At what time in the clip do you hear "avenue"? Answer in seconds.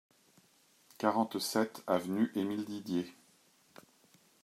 1.85-2.31